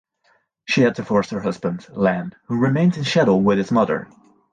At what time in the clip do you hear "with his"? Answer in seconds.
3.39-3.71